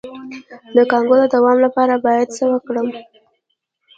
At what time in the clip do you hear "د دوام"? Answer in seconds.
1.21-1.57